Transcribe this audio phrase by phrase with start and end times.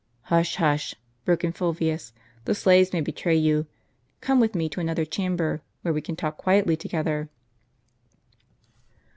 [0.33, 0.95] "Hush, hush!"
[1.25, 2.11] broke in Fulvius,
[2.45, 3.67] "the slaves may betray you.
[4.19, 7.29] Come with me to another chamber, where we can talk quietly together."